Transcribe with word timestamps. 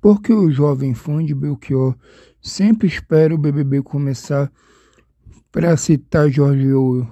Porque 0.00 0.32
o 0.32 0.50
jovem 0.50 0.94
fã 0.94 1.24
de 1.24 1.34
Belchior 1.34 1.94
sempre 2.40 2.88
espera 2.88 3.34
o 3.34 3.38
BBB 3.38 3.82
começar 3.82 4.50
para 5.52 5.76
citar 5.76 6.30
Jorge 6.30 6.72
Ouro. 6.72 7.06